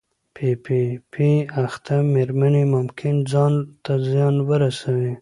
پی 0.35 0.49
پي 0.63 0.81
پي 1.11 1.29
اخته 1.63 1.95
مېرمنې 2.13 2.63
ممکن 2.75 3.15
ځان 3.31 3.53
ته 3.83 3.93
زیان 4.07 4.35
ورسوي. 4.49 5.09